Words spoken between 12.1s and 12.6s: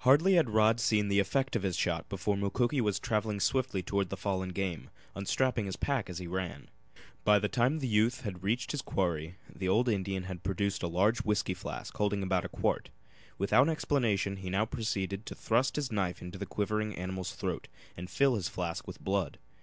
about a